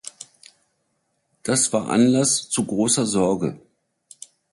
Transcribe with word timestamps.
Das 1.43 1.71
war 1.73 1.89
Anlass 1.89 2.49
zu 2.49 2.65
großer 2.65 3.05
Sorge. 3.05 3.61